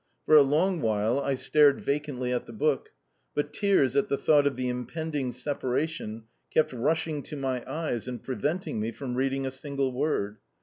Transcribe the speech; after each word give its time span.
For 0.25 0.35
a 0.35 0.41
long 0.41 0.81
while 0.81 1.19
I 1.19 1.35
stared 1.35 1.79
vacantly 1.79 2.33
at 2.33 2.47
the 2.47 2.53
book; 2.53 2.89
but 3.35 3.53
tears 3.53 3.95
at 3.95 4.09
the 4.09 4.17
thought 4.17 4.47
of 4.47 4.55
the 4.55 4.67
impending 4.67 5.31
separation 5.31 6.23
kept 6.51 6.73
rushing 6.73 7.21
to 7.21 7.35
my 7.37 7.63
eyes 7.71 8.07
and 8.07 8.19
preventing 8.19 8.79
me 8.79 8.91
from 8.91 9.13
reading 9.13 9.45
a 9.45 9.51
single 9.51 9.91
word. 9.91 10.37